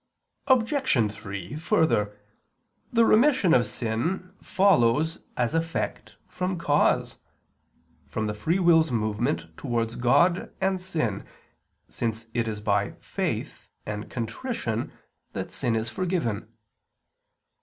[0.47, 1.13] Obj.
[1.13, 2.17] 3: Further,
[2.91, 7.19] the remission of sin follows as effect from cause,
[8.07, 11.23] from the free will's movement towards God and sin;
[11.87, 14.91] since it is by faith and contrition
[15.33, 16.51] that sin is forgiven.